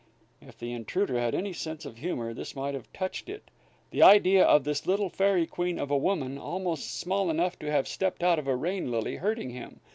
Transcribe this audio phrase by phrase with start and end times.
[0.41, 3.51] If the intruder had any sense of humor, this might have touched it;
[3.91, 7.87] the idea of this little fairy queen of a woman, almost small enough to have
[7.87, 9.79] stepped out of a rain lily, hurting him!